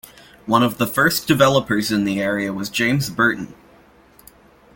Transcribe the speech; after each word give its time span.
One 0.47 0.63
of 0.63 0.79
the 0.79 0.87
first 0.87 1.27
developers 1.27 1.91
in 1.91 2.05
the 2.05 2.19
area 2.19 2.51
was 2.51 2.69
James 2.71 3.11
Burton. 3.11 3.53